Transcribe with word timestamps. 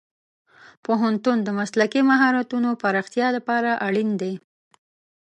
پوهنتون 0.85 1.37
د 1.43 1.49
مسلکي 1.59 2.01
مهارتونو 2.11 2.69
پراختیا 2.81 3.27
لپاره 3.37 3.71
اړین 3.87 4.09
دی. 4.21 4.33